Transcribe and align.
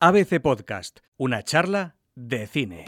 ABC 0.00 0.40
Podcast, 0.40 1.00
una 1.16 1.42
charla 1.42 1.96
de 2.14 2.46
cine. 2.46 2.84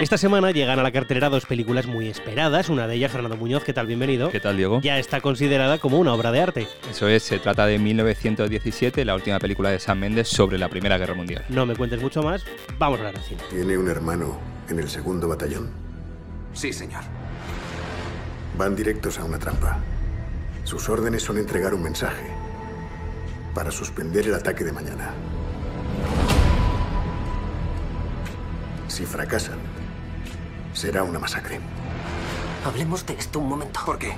Esta 0.00 0.18
semana 0.18 0.52
llegan 0.52 0.78
a 0.78 0.84
la 0.84 0.92
cartelera 0.92 1.28
dos 1.30 1.46
películas 1.46 1.88
muy 1.88 2.06
esperadas. 2.06 2.68
Una 2.68 2.86
de 2.86 2.94
ellas, 2.94 3.10
Fernando 3.10 3.36
Muñoz, 3.36 3.64
¿qué 3.64 3.72
tal? 3.72 3.88
Bienvenido. 3.88 4.30
¿Qué 4.30 4.38
tal, 4.38 4.56
Diego? 4.56 4.80
Ya 4.82 5.00
está 5.00 5.20
considerada 5.20 5.78
como 5.78 5.98
una 5.98 6.14
obra 6.14 6.30
de 6.30 6.42
arte. 6.42 6.68
Eso 6.88 7.08
es, 7.08 7.24
se 7.24 7.40
trata 7.40 7.66
de 7.66 7.80
1917, 7.80 9.04
la 9.04 9.16
última 9.16 9.40
película 9.40 9.70
de 9.70 9.80
Sam 9.80 9.98
Mendes 9.98 10.28
sobre 10.28 10.58
la 10.58 10.68
Primera 10.68 10.96
Guerra 10.96 11.14
Mundial. 11.14 11.44
No 11.48 11.66
me 11.66 11.74
cuentes 11.74 12.00
mucho 12.00 12.22
más, 12.22 12.44
vamos 12.78 13.00
a 13.00 13.10
la 13.10 13.20
cine. 13.20 13.42
¿Tiene 13.50 13.76
un 13.76 13.88
hermano 13.88 14.38
en 14.68 14.78
el 14.78 14.88
segundo 14.88 15.26
batallón? 15.26 15.70
Sí, 16.52 16.72
señor. 16.72 17.02
Van 18.56 18.74
directos 18.74 19.18
a 19.18 19.24
una 19.24 19.38
trampa. 19.38 19.78
Sus 20.64 20.88
órdenes 20.88 21.22
son 21.22 21.36
entregar 21.36 21.74
un 21.74 21.82
mensaje 21.82 22.30
para 23.54 23.70
suspender 23.70 24.26
el 24.26 24.34
ataque 24.34 24.64
de 24.64 24.72
mañana. 24.72 25.10
Si 28.88 29.04
fracasan, 29.04 29.58
será 30.72 31.02
una 31.02 31.18
masacre. 31.18 31.60
Hablemos 32.64 33.04
de 33.04 33.14
esto 33.14 33.40
un 33.40 33.48
momento. 33.48 33.80
¿Por 33.84 33.98
qué? 33.98 34.14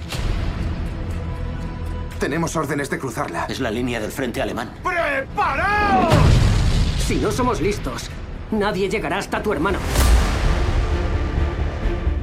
Tenemos 2.21 2.55
órdenes 2.57 2.91
de 2.91 2.99
cruzarla. 2.99 3.47
Es 3.47 3.61
la 3.61 3.71
línea 3.71 4.01
del 4.01 4.13
frente 4.13 4.41
alemán. 4.41 4.73
¡Preparaos! 4.85 6.15
Si 7.07 7.17
no 7.17 7.33
somos 7.33 7.61
listos, 7.61 8.09
nadie 8.51 8.89
llegará 8.89 9.19
hasta 9.19 9.43
tu 9.43 9.53
hermano. 9.53 9.79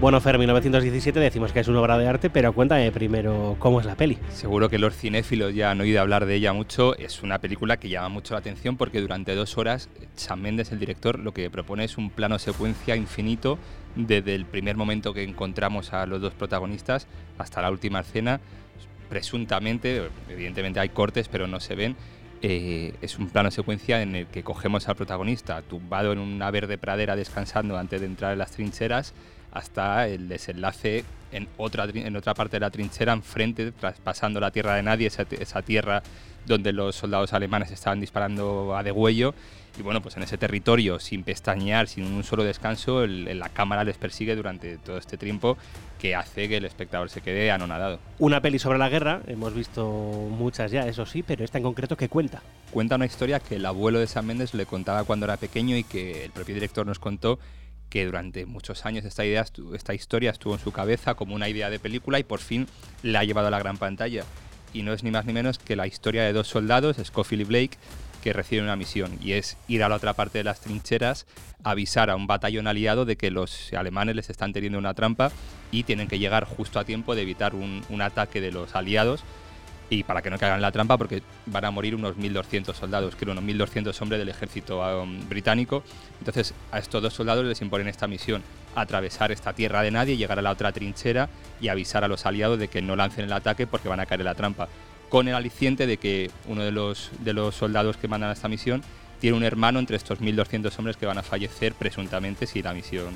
Bueno, 0.01 0.19
Fer, 0.19 0.37
1917 0.37 1.19
decimos 1.21 1.53
que 1.53 1.61
es 1.61 1.69
una 1.69 1.79
obra 1.79 1.97
de 1.97 2.05
arte, 2.05 2.29
pero 2.29 2.51
cuéntame 2.51 2.91
primero 2.91 3.55
cómo 3.59 3.79
es 3.79 3.85
la 3.85 3.95
peli. 3.95 4.17
Seguro 4.29 4.69
que 4.69 4.77
los 4.77 4.93
cinéfilos 4.93 5.55
ya 5.55 5.71
han 5.71 5.79
oído 5.79 6.01
hablar 6.01 6.25
de 6.25 6.35
ella 6.35 6.51
mucho. 6.51 6.97
Es 6.97 7.23
una 7.23 7.39
película 7.39 7.77
que 7.77 7.87
llama 7.87 8.09
mucho 8.09 8.33
la 8.33 8.41
atención 8.41 8.75
porque 8.75 8.99
durante 8.99 9.33
dos 9.35 9.57
horas 9.57 9.89
Sam 10.15 10.41
Mendes, 10.41 10.73
el 10.73 10.79
director, 10.79 11.17
lo 11.17 11.33
que 11.33 11.49
propone 11.49 11.85
es 11.85 11.97
un 11.97 12.09
plano 12.09 12.37
secuencia 12.39 12.97
infinito 12.97 13.57
desde 13.95 14.35
el 14.35 14.45
primer 14.45 14.75
momento 14.75 15.13
que 15.13 15.23
encontramos 15.23 15.93
a 15.93 16.05
los 16.05 16.21
dos 16.21 16.33
protagonistas 16.33 17.07
hasta 17.37 17.61
la 17.61 17.71
última 17.71 18.01
escena. 18.01 18.41
Presuntamente, 19.09 20.09
evidentemente 20.29 20.81
hay 20.81 20.89
cortes, 20.89 21.29
pero 21.29 21.47
no 21.47 21.61
se 21.61 21.73
ven. 21.73 21.95
Eh, 22.41 22.93
es 23.01 23.17
un 23.17 23.29
plano 23.29 23.49
secuencia 23.49 24.01
en 24.01 24.13
el 24.13 24.27
que 24.27 24.43
cogemos 24.43 24.89
al 24.89 24.97
protagonista 24.97 25.61
tumbado 25.61 26.11
en 26.11 26.19
una 26.19 26.51
verde 26.51 26.77
pradera 26.77 27.15
descansando 27.15 27.77
antes 27.77 28.01
de 28.01 28.07
entrar 28.07 28.33
en 28.33 28.39
las 28.39 28.51
trincheras 28.51 29.13
hasta 29.55 30.07
el 30.07 30.27
desenlace 30.27 31.05
en 31.31 31.47
otra, 31.57 31.85
en 31.85 32.15
otra 32.15 32.33
parte 32.33 32.57
de 32.57 32.59
la 32.59 32.69
trinchera, 32.69 33.13
enfrente, 33.13 33.71
traspasando 33.71 34.39
la 34.39 34.51
tierra 34.51 34.75
de 34.75 34.83
nadie, 34.83 35.07
esa, 35.07 35.25
esa 35.31 35.61
tierra 35.61 36.03
donde 36.45 36.73
los 36.73 36.95
soldados 36.95 37.33
alemanes 37.33 37.71
estaban 37.71 37.99
disparando 37.99 38.75
a 38.75 38.83
degüello. 38.83 39.33
Y 39.79 39.81
bueno, 39.81 40.01
pues 40.01 40.15
en 40.17 40.23
ese 40.23 40.37
territorio, 40.37 40.99
sin 40.99 41.23
pestañear, 41.23 41.87
sin 41.87 42.05
un 42.05 42.23
solo 42.23 42.43
descanso, 42.43 43.03
el, 43.03 43.39
la 43.39 43.49
cámara 43.49 43.83
les 43.85 43.97
persigue 43.97 44.35
durante 44.35 44.77
todo 44.77 44.97
este 44.97 45.17
tiempo 45.17 45.57
que 45.99 46.15
hace 46.15 46.47
que 46.49 46.57
el 46.57 46.65
espectador 46.65 47.09
se 47.09 47.21
quede 47.21 47.49
anonadado. 47.49 47.99
Una 48.19 48.41
peli 48.41 48.59
sobre 48.59 48.77
la 48.77 48.89
guerra, 48.89 49.21
hemos 49.27 49.53
visto 49.53 49.85
muchas 49.85 50.71
ya, 50.71 50.85
eso 50.87 51.05
sí, 51.05 51.23
pero 51.23 51.45
esta 51.45 51.57
en 51.57 51.63
concreto, 51.63 51.95
¿qué 51.95 52.09
cuenta? 52.09 52.41
Cuenta 52.71 52.95
una 52.95 53.05
historia 53.05 53.39
que 53.39 53.55
el 53.55 53.65
abuelo 53.65 53.99
de 53.99 54.07
Sam 54.07 54.25
Mendes 54.25 54.53
le 54.53 54.65
contaba 54.65 55.05
cuando 55.05 55.25
era 55.25 55.37
pequeño 55.37 55.77
y 55.77 55.83
que 55.85 56.25
el 56.25 56.31
propio 56.31 56.55
director 56.55 56.85
nos 56.85 56.99
contó 56.99 57.39
que 57.95 58.03
durante 58.03 58.45
muchos 58.45 58.85
años 58.85 59.05
esta, 59.05 59.23
idea, 59.23 59.45
esta 59.73 59.93
historia 59.93 60.29
estuvo 60.29 60.53
en 60.53 60.59
su 60.59 60.73
cabeza 60.73 61.13
como 61.13 61.33
una 61.33 61.47
idea 61.47 61.69
de 61.69 61.79
película 61.79 62.19
y 62.19 62.25
por 62.25 62.41
fin 62.41 62.67
la 63.03 63.21
ha 63.21 63.23
llevado 63.23 63.47
a 63.47 63.51
la 63.51 63.59
gran 63.59 63.77
pantalla. 63.77 64.25
Y 64.73 64.81
no 64.81 64.91
es 64.91 65.01
ni 65.05 65.11
más 65.11 65.25
ni 65.25 65.31
menos 65.31 65.59
que 65.59 65.77
la 65.77 65.87
historia 65.87 66.23
de 66.23 66.33
dos 66.33 66.49
soldados, 66.49 66.97
Scofield 67.01 67.43
y 67.43 67.45
Blake, 67.45 67.77
que 68.21 68.33
reciben 68.33 68.65
una 68.65 68.75
misión 68.75 69.17
y 69.21 69.31
es 69.31 69.55
ir 69.69 69.81
a 69.81 69.87
la 69.87 69.95
otra 69.95 70.11
parte 70.11 70.39
de 70.39 70.43
las 70.43 70.59
trincheras, 70.59 71.25
avisar 71.63 72.09
a 72.09 72.17
un 72.17 72.27
batallón 72.27 72.67
aliado 72.67 73.05
de 73.05 73.15
que 73.15 73.31
los 73.31 73.71
alemanes 73.71 74.17
les 74.17 74.29
están 74.29 74.51
teniendo 74.51 74.77
una 74.77 74.93
trampa 74.93 75.31
y 75.71 75.83
tienen 75.83 76.09
que 76.09 76.19
llegar 76.19 76.43
justo 76.43 76.79
a 76.79 76.83
tiempo 76.83 77.15
de 77.15 77.21
evitar 77.21 77.55
un, 77.55 77.81
un 77.87 78.01
ataque 78.01 78.41
de 78.41 78.51
los 78.51 78.75
aliados 78.75 79.23
y 79.89 80.03
para 80.03 80.21
que 80.21 80.29
no 80.29 80.37
caigan 80.37 80.57
en 80.57 80.61
la 80.61 80.71
trampa 80.71 80.97
porque 80.97 81.21
van 81.45 81.65
a 81.65 81.71
morir 81.71 81.95
unos 81.95 82.17
1.200 82.17 82.73
soldados, 82.73 83.15
creo 83.15 83.33
unos 83.33 83.43
1.200 83.43 84.01
hombres 84.01 84.19
del 84.19 84.29
ejército 84.29 84.79
um, 84.79 85.27
británico. 85.29 85.83
Entonces 86.19 86.53
a 86.71 86.79
estos 86.79 87.01
dos 87.01 87.13
soldados 87.13 87.45
les 87.45 87.61
imponen 87.61 87.87
esta 87.87 88.07
misión, 88.07 88.41
atravesar 88.75 89.31
esta 89.31 89.53
tierra 89.53 89.81
de 89.83 89.91
nadie, 89.91 90.17
llegar 90.17 90.39
a 90.39 90.41
la 90.41 90.51
otra 90.51 90.71
trinchera 90.71 91.29
y 91.61 91.67
avisar 91.67 92.03
a 92.03 92.07
los 92.07 92.25
aliados 92.25 92.59
de 92.59 92.67
que 92.67 92.81
no 92.81 92.95
lancen 92.95 93.25
el 93.25 93.33
ataque 93.33 93.67
porque 93.67 93.89
van 93.89 93.99
a 93.99 94.05
caer 94.05 94.21
en 94.21 94.25
la 94.25 94.35
trampa. 94.35 94.67
Con 95.09 95.27
el 95.27 95.35
aliciente 95.35 95.85
de 95.85 95.97
que 95.97 96.31
uno 96.47 96.63
de 96.63 96.71
los, 96.71 97.11
de 97.19 97.33
los 97.33 97.55
soldados 97.55 97.97
que 97.97 98.07
mandan 98.07 98.31
a 98.31 98.33
esta 98.33 98.47
misión 98.47 98.81
tiene 99.19 99.37
un 99.37 99.43
hermano 99.43 99.79
entre 99.79 99.97
estos 99.97 100.19
1.200 100.19 100.77
hombres 100.79 100.97
que 100.97 101.05
van 101.05 101.17
a 101.17 101.23
fallecer 101.23 101.73
presuntamente 101.73 102.47
si 102.47 102.61
la 102.61 102.73
misión 102.73 103.13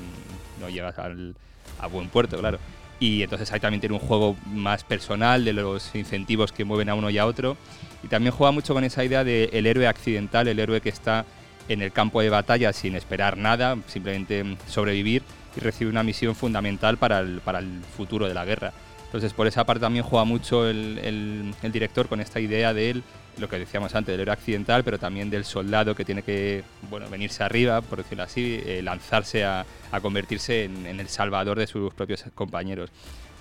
no 0.60 0.68
llega 0.68 0.90
al, 0.90 1.34
a 1.80 1.88
buen 1.88 2.08
puerto, 2.08 2.38
claro 2.38 2.58
y 3.00 3.22
entonces 3.22 3.50
ahí 3.50 3.58
también 3.58 3.80
tiene 3.80 3.94
un 3.94 4.00
juego 4.00 4.36
más 4.46 4.84
personal 4.84 5.44
de 5.44 5.54
los 5.54 5.92
incentivos 5.94 6.52
que 6.52 6.64
mueven 6.64 6.90
a 6.90 6.94
uno 6.94 7.10
y 7.10 7.18
a 7.18 7.26
otro 7.26 7.56
y 8.04 8.08
también 8.08 8.32
juega 8.32 8.52
mucho 8.52 8.74
con 8.74 8.84
esa 8.84 9.02
idea 9.02 9.24
del 9.24 9.48
el 9.52 9.66
héroe 9.66 9.88
accidental, 9.88 10.46
el 10.46 10.58
héroe 10.58 10.80
que 10.80 10.90
está 10.90 11.24
en 11.68 11.82
el 11.82 11.92
campo 11.92 12.20
de 12.20 12.28
batalla 12.28 12.72
sin 12.72 12.94
esperar 12.94 13.36
nada, 13.36 13.76
simplemente 13.86 14.56
sobrevivir 14.66 15.22
y 15.56 15.60
recibe 15.60 15.90
una 15.90 16.02
misión 16.02 16.36
fundamental 16.36 16.98
para 16.98 17.20
el, 17.20 17.40
para 17.40 17.58
el 17.60 17.80
futuro 17.96 18.28
de 18.28 18.34
la 18.34 18.44
guerra. 18.44 18.72
Entonces 19.10 19.32
por 19.32 19.48
esa 19.48 19.64
parte 19.64 19.80
también 19.80 20.04
juega 20.04 20.24
mucho 20.24 20.68
el, 20.68 21.52
el, 21.62 21.72
director 21.72 22.06
con 22.06 22.20
esta 22.20 22.38
idea 22.38 22.72
de 22.72 23.02
lo 23.38 23.48
que 23.48 23.58
decíamos 23.58 23.92
antes, 23.96 24.12
del 24.12 24.20
héroe 24.20 24.32
accidental, 24.32 24.84
pero 24.84 25.00
también 25.00 25.30
del 25.30 25.44
soldado 25.44 25.96
que 25.96 26.04
tiene 26.04 26.22
que 26.22 26.62
bueno, 26.88 27.10
venirse 27.10 27.42
arriba, 27.42 27.80
por 27.80 27.98
decirlo 27.98 28.22
así, 28.22 28.62
eh, 28.64 28.82
lanzarse 28.84 29.44
a, 29.44 29.66
a 29.90 30.00
convertirse 30.00 30.62
en, 30.62 30.86
en, 30.86 31.00
el 31.00 31.08
salvador 31.08 31.58
de 31.58 31.66
sus 31.66 31.92
propios 31.92 32.22
compañeros. 32.36 32.90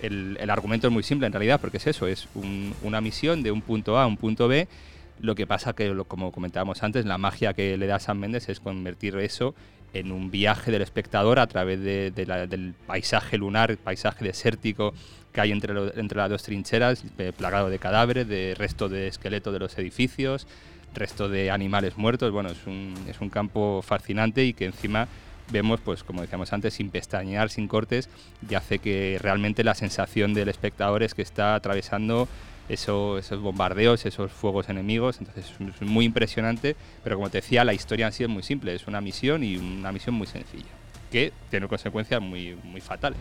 El, 0.02 0.38
el, 0.40 0.50
argumento 0.50 0.88
es 0.88 0.94
muy 0.94 1.04
simple 1.04 1.28
en 1.28 1.34
realidad, 1.34 1.62
porque 1.62 1.78
es 1.78 1.86
eso, 1.86 2.08
es 2.08 2.28
un, 2.34 2.74
una 2.82 3.00
misión 3.00 3.44
de 3.44 3.52
un 3.52 3.62
punto 3.62 3.96
A 3.96 4.04
a 4.04 4.08
un 4.08 4.18
punto 4.18 4.48
B. 4.48 4.68
Lo 5.22 5.36
que 5.36 5.46
pasa 5.46 5.74
que, 5.74 5.96
como 6.08 6.32
comentábamos 6.32 6.84
antes, 6.84 7.06
la 7.06 7.18
magia 7.18 7.54
que 7.54 7.78
le 7.78 7.88
da 7.88 8.00
San 8.00 8.20
Méndez 8.20 8.50
es 8.50 8.60
convertir 8.60 9.18
eso 9.18 9.54
en 9.94 10.12
un 10.12 10.32
viaje 10.32 10.72
del 10.72 10.82
espectador 10.82 11.40
a 11.40 11.48
través 11.48 11.82
del 11.82 12.76
paisaje 12.86 13.38
lunar, 13.38 13.76
paisaje 13.78 14.24
desértico 14.24 14.94
que 15.34 15.42
hay 15.42 15.52
entre, 15.52 15.74
entre 16.00 16.18
las 16.18 16.30
dos 16.30 16.44
trincheras, 16.44 17.04
plagado 17.38 17.70
de 17.70 17.80
cadáveres, 17.80 18.28
de 18.28 18.56
restos 18.58 18.92
de 18.92 19.08
esqueleto 19.08 19.52
de 19.52 19.60
los 19.60 19.78
edificios, 19.78 20.48
resto 20.94 21.30
de 21.30 21.52
animales 21.52 21.98
muertos. 21.98 22.32
Bueno, 22.32 22.50
es 22.50 22.66
un, 22.66 22.96
es 23.08 23.20
un 23.22 23.30
campo 23.30 23.82
fascinante 23.84 24.46
y 24.46 24.54
que 24.54 24.66
encima 24.66 25.08
vemos, 25.52 25.80
pues 25.82 26.04
como 26.04 26.22
decíamos 26.22 26.54
antes, 26.54 26.76
sin 26.76 26.92
pestañear, 26.92 27.50
sin 27.50 27.68
cortes, 27.68 28.10
y 28.48 28.56
hace 28.56 28.80
que 28.80 29.18
realmente 29.22 29.64
la 29.64 29.76
sensación 29.76 30.34
del 30.34 30.50
espectador 30.50 31.04
es 31.04 31.14
que 31.14 31.24
está 31.24 31.56
atravesando 31.56 32.28
eso, 32.70 33.18
esos 33.18 33.42
bombardeos, 33.42 34.06
esos 34.06 34.32
fuegos 34.32 34.70
enemigos. 34.70 35.18
Entonces 35.20 35.52
es 35.60 35.82
muy 35.82 36.06
impresionante, 36.06 36.76
pero 37.04 37.18
como 37.18 37.30
te 37.30 37.40
decía, 37.40 37.66
la 37.66 37.74
historia 37.74 38.08
en 38.08 38.14
sí 38.14 38.24
es 38.24 38.30
muy 38.30 38.44
simple, 38.44 38.74
es 38.76 38.88
una 38.88 39.02
misión 39.02 39.44
y 39.44 39.58
una 39.58 39.92
misión 39.92 40.16
muy 40.16 40.28
sencilla, 40.28 40.70
que 41.12 41.34
tiene 41.50 41.68
consecuencias 41.68 42.22
muy, 42.22 42.56
muy 42.64 42.82
fatales. 42.82 43.20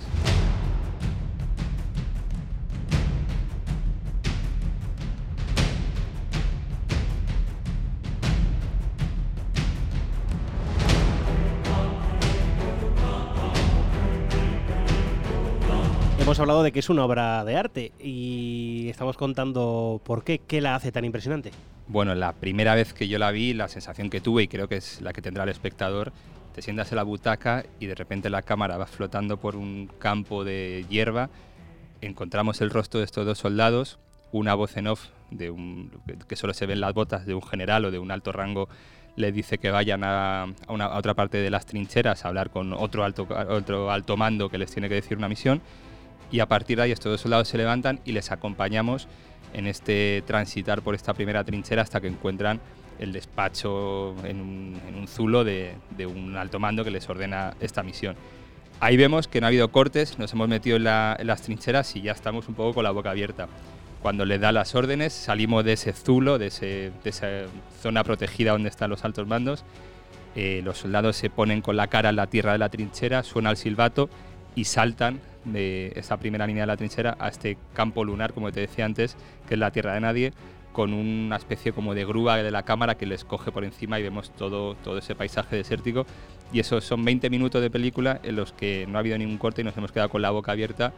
Hemos 16.28 16.40
hablado 16.40 16.62
de 16.62 16.72
que 16.72 16.80
es 16.80 16.90
una 16.90 17.06
obra 17.06 17.42
de 17.46 17.56
arte 17.56 17.92
y 17.98 18.86
estamos 18.90 19.16
contando 19.16 19.98
por 20.04 20.24
qué, 20.24 20.40
qué 20.40 20.60
la 20.60 20.74
hace 20.74 20.92
tan 20.92 21.06
impresionante. 21.06 21.52
Bueno, 21.86 22.14
la 22.14 22.34
primera 22.34 22.74
vez 22.74 22.92
que 22.92 23.08
yo 23.08 23.18
la 23.18 23.30
vi, 23.30 23.54
la 23.54 23.66
sensación 23.66 24.10
que 24.10 24.20
tuve, 24.20 24.42
y 24.42 24.48
creo 24.48 24.68
que 24.68 24.76
es 24.76 25.00
la 25.00 25.14
que 25.14 25.22
tendrá 25.22 25.44
el 25.44 25.48
espectador, 25.48 26.12
te 26.54 26.60
sientas 26.60 26.92
en 26.92 26.96
la 26.96 27.02
butaca 27.02 27.64
y 27.80 27.86
de 27.86 27.94
repente 27.94 28.28
la 28.28 28.42
cámara 28.42 28.76
va 28.76 28.84
flotando 28.84 29.38
por 29.38 29.56
un 29.56 29.90
campo 29.98 30.44
de 30.44 30.84
hierba, 30.90 31.30
encontramos 32.02 32.60
el 32.60 32.68
rostro 32.68 33.00
de 33.00 33.06
estos 33.06 33.24
dos 33.24 33.38
soldados, 33.38 33.98
una 34.30 34.52
voz 34.52 34.76
en 34.76 34.88
off 34.88 35.06
de 35.30 35.48
un, 35.48 35.90
que 36.28 36.36
solo 36.36 36.52
se 36.52 36.66
ven 36.66 36.82
las 36.82 36.92
botas 36.92 37.24
de 37.24 37.32
un 37.32 37.42
general 37.42 37.86
o 37.86 37.90
de 37.90 37.98
un 37.98 38.10
alto 38.10 38.32
rango 38.32 38.68
le 39.16 39.32
dice 39.32 39.56
que 39.56 39.70
vayan 39.70 40.02
a, 40.04 40.46
una, 40.68 40.90
otra 40.90 41.14
parte 41.14 41.38
de 41.38 41.48
las 41.48 41.64
trincheras 41.64 42.26
a 42.26 42.28
hablar 42.28 42.50
con 42.50 42.74
otro 42.74 43.02
alto, 43.02 43.26
otro 43.48 43.90
alto 43.90 44.18
mando 44.18 44.50
que 44.50 44.58
les 44.58 44.70
tiene 44.70 44.90
que 44.90 44.96
decir 44.96 45.16
una 45.16 45.28
misión 45.28 45.62
y 46.30 46.40
a 46.40 46.46
partir 46.46 46.76
de 46.76 46.84
ahí 46.84 46.92
estos 46.92 47.10
dos 47.12 47.20
soldados 47.20 47.48
se 47.48 47.58
levantan 47.58 48.00
y 48.04 48.12
les 48.12 48.30
acompañamos 48.30 49.08
en 49.54 49.66
este 49.66 50.22
transitar 50.26 50.82
por 50.82 50.94
esta 50.94 51.14
primera 51.14 51.42
trinchera 51.44 51.82
hasta 51.82 52.00
que 52.00 52.06
encuentran 52.08 52.60
el 52.98 53.12
despacho 53.12 54.14
en 54.24 54.40
un, 54.40 55.06
zulo 55.08 55.44
de, 55.44 55.74
un 56.06 56.36
alto 56.36 56.58
mando 56.58 56.84
que 56.84 56.90
les 56.90 57.08
ordena 57.08 57.54
esta 57.60 57.82
misión. 57.82 58.16
Ahí 58.80 58.96
vemos 58.96 59.26
que 59.28 59.40
no 59.40 59.46
ha 59.46 59.48
habido 59.48 59.70
cortes, 59.70 60.18
nos 60.18 60.32
hemos 60.32 60.48
metido 60.48 60.76
en, 60.76 60.84
la- 60.84 61.16
en 61.18 61.26
las 61.26 61.42
trincheras 61.42 61.96
y 61.96 62.02
ya 62.02 62.12
estamos 62.12 62.48
un 62.48 62.54
poco 62.54 62.74
con 62.74 62.84
la 62.84 62.90
boca 62.90 63.10
abierta. 63.10 63.48
Cuando 64.02 64.24
le 64.24 64.38
da 64.38 64.52
las 64.52 64.74
órdenes, 64.74 65.12
salimos 65.12 65.64
de 65.64 65.72
ese 65.72 65.92
zulo, 65.92 66.38
de, 66.38 66.48
ese- 66.48 66.92
esa 67.04 67.26
zona 67.82 68.04
protegida 68.04 68.52
donde 68.52 68.68
están 68.68 68.90
los 68.90 69.04
altos 69.04 69.26
mandos. 69.26 69.64
Eh, 70.36 70.60
los 70.64 70.78
soldados 70.78 71.16
se 71.16 71.30
ponen 71.30 71.62
con 71.62 71.76
la 71.76 71.86
cara 71.88 72.10
en 72.10 72.16
la 72.16 72.26
tierra 72.28 72.52
de 72.52 72.58
la 72.58 72.68
trinchera, 72.68 73.22
suena 73.24 73.50
el 73.50 73.56
silbato 73.56 74.08
y 74.54 74.64
saltan 74.64 75.20
de 75.44 75.92
esa 75.96 76.18
primera 76.18 76.46
línea 76.46 76.62
de 76.62 76.66
la 76.68 76.76
trinchera 76.76 77.16
a 77.18 77.28
este 77.28 77.58
campo 77.72 78.04
lunar, 78.04 78.32
como 78.32 78.52
te 78.52 78.60
decía 78.60 78.84
antes, 78.84 79.16
que 79.46 79.54
es 79.54 79.60
la 79.60 79.70
tierra 79.70 79.94
de 79.94 80.00
nadie, 80.00 80.32
con 80.72 80.92
una 80.92 81.36
especie 81.36 81.72
como 81.72 81.94
de 81.94 82.04
grúa 82.04 82.36
de 82.36 82.50
la 82.50 82.62
cámara 82.62 82.96
que 82.96 83.06
les 83.06 83.24
coge 83.24 83.50
por 83.50 83.64
encima 83.64 83.98
y 83.98 84.02
vemos 84.02 84.30
todo, 84.30 84.74
todo 84.76 84.98
ese 84.98 85.14
paisaje 85.14 85.56
desértico. 85.56 86.06
Y 86.52 86.60
eso 86.60 86.80
son 86.80 87.04
20 87.04 87.30
minutos 87.30 87.60
de 87.60 87.70
película 87.70 88.20
en 88.22 88.36
los 88.36 88.52
que 88.52 88.86
no 88.88 88.96
ha 88.96 89.00
habido 89.00 89.18
ningún 89.18 89.38
corte 89.38 89.62
y 89.62 89.64
nos 89.64 89.76
hemos 89.76 89.92
quedado 89.92 90.08
con 90.08 90.22
la 90.22 90.30
boca 90.30 90.52
abierta, 90.52 90.92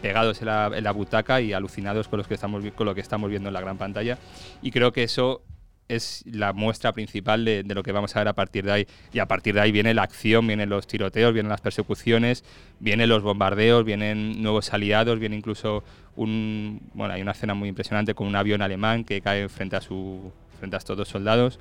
pegados 0.00 0.40
en 0.40 0.46
la, 0.46 0.92
butaca 0.92 1.40
y 1.40 1.52
alucinados 1.52 2.08
con, 2.08 2.18
los 2.18 2.28
que 2.28 2.34
estamos, 2.34 2.62
con 2.74 2.86
lo 2.86 2.94
que 2.94 3.00
estamos 3.00 3.28
viendo 3.30 3.48
en 3.48 3.54
la 3.54 3.60
gran 3.60 3.76
pantalla. 3.76 4.18
Y 4.62 4.70
creo 4.70 4.92
que 4.92 5.02
eso 5.02 5.42
es 5.88 6.24
la 6.26 6.52
muestra 6.52 6.92
principal 6.92 7.44
de, 7.44 7.62
de 7.62 7.74
lo 7.74 7.82
que 7.82 7.92
vamos 7.92 8.14
a 8.16 8.20
ver 8.20 8.28
a 8.28 8.32
partir 8.32 8.64
de 8.64 8.72
ahí. 8.72 8.86
Y 9.12 9.18
a 9.18 9.26
partir 9.26 9.54
de 9.54 9.60
ahí 9.60 9.72
viene 9.72 9.94
la 9.94 10.02
acción, 10.02 10.46
vienen 10.46 10.70
los 10.70 10.86
tiroteos, 10.86 11.32
vienen 11.32 11.50
las 11.50 11.60
persecuciones, 11.60 12.44
vienen 12.80 13.08
los 13.08 13.22
bombardeos, 13.22 13.84
vienen 13.84 14.42
nuevos 14.42 14.72
aliados, 14.72 15.18
viene 15.18 15.36
incluso 15.36 15.84
un... 16.16 16.80
Bueno, 16.94 17.14
hay 17.14 17.22
una 17.22 17.32
escena 17.32 17.54
muy 17.54 17.68
impresionante 17.68 18.14
con 18.14 18.26
un 18.26 18.36
avión 18.36 18.62
alemán 18.62 19.04
que 19.04 19.20
cae 19.20 19.48
frente 19.48 19.76
a, 19.76 19.80
su, 19.80 20.32
frente 20.58 20.76
a 20.76 20.78
estos 20.78 20.96
dos 20.96 21.08
soldados. 21.08 21.58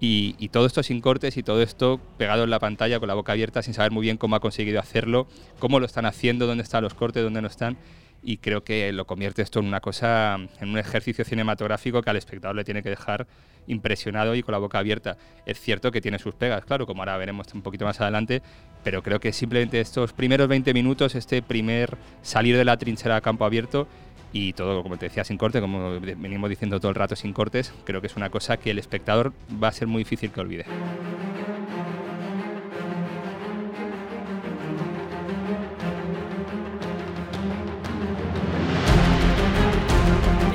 Y, 0.00 0.36
y 0.38 0.50
todo 0.50 0.64
esto 0.66 0.82
sin 0.82 1.00
cortes 1.00 1.36
y 1.36 1.42
todo 1.42 1.60
esto 1.60 2.00
pegado 2.18 2.44
en 2.44 2.50
la 2.50 2.60
pantalla 2.60 3.00
con 3.00 3.08
la 3.08 3.14
boca 3.14 3.32
abierta 3.32 3.62
sin 3.62 3.74
saber 3.74 3.90
muy 3.90 4.02
bien 4.02 4.16
cómo 4.16 4.36
ha 4.36 4.40
conseguido 4.40 4.78
hacerlo, 4.78 5.26
cómo 5.58 5.80
lo 5.80 5.86
están 5.86 6.06
haciendo, 6.06 6.46
dónde 6.46 6.62
están 6.62 6.84
los 6.84 6.94
cortes, 6.94 7.22
dónde 7.22 7.42
no 7.42 7.48
están. 7.48 7.76
Y 8.22 8.38
creo 8.38 8.64
que 8.64 8.92
lo 8.92 9.06
convierte 9.06 9.42
esto 9.42 9.60
en 9.60 9.66
una 9.66 9.80
cosa, 9.80 10.36
en 10.60 10.68
un 10.68 10.78
ejercicio 10.78 11.24
cinematográfico 11.24 12.02
que 12.02 12.10
al 12.10 12.16
espectador 12.16 12.56
le 12.56 12.64
tiene 12.64 12.82
que 12.82 12.90
dejar 12.90 13.26
impresionado 13.68 14.34
y 14.34 14.42
con 14.42 14.52
la 14.52 14.58
boca 14.58 14.78
abierta. 14.78 15.16
Es 15.46 15.60
cierto 15.60 15.92
que 15.92 16.00
tiene 16.00 16.18
sus 16.18 16.34
pegas, 16.34 16.64
claro, 16.64 16.86
como 16.86 17.02
ahora 17.02 17.16
veremos 17.16 17.46
un 17.54 17.62
poquito 17.62 17.84
más 17.84 18.00
adelante, 18.00 18.42
pero 18.82 19.02
creo 19.02 19.20
que 19.20 19.32
simplemente 19.32 19.80
estos 19.80 20.12
primeros 20.12 20.48
20 20.48 20.74
minutos, 20.74 21.14
este 21.14 21.42
primer 21.42 21.96
salir 22.22 22.56
de 22.56 22.64
la 22.64 22.76
trinchera 22.76 23.16
a 23.16 23.20
campo 23.20 23.44
abierto 23.44 23.86
y 24.32 24.52
todo, 24.52 24.82
como 24.82 24.96
te 24.96 25.06
decía, 25.06 25.24
sin 25.24 25.38
corte, 25.38 25.60
como 25.60 26.00
venimos 26.00 26.50
diciendo 26.50 26.80
todo 26.80 26.90
el 26.90 26.96
rato 26.96 27.16
sin 27.16 27.32
cortes, 27.32 27.72
creo 27.84 28.00
que 28.00 28.08
es 28.08 28.16
una 28.16 28.30
cosa 28.30 28.56
que 28.56 28.70
el 28.70 28.78
espectador 28.78 29.32
va 29.62 29.68
a 29.68 29.72
ser 29.72 29.88
muy 29.88 30.00
difícil 30.00 30.30
que 30.30 30.40
olvide. 30.40 30.64